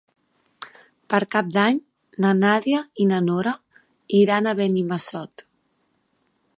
[1.13, 1.77] Per Cap d'Any
[2.25, 3.55] na Nàdia i na Nora
[4.23, 5.47] iran a Benimassot.